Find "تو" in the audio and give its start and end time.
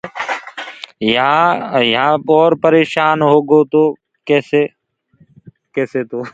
6.09-6.19